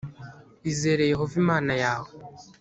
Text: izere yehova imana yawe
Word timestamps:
izere 0.71 1.03
yehova 1.11 1.35
imana 1.43 1.73
yawe 1.83 2.09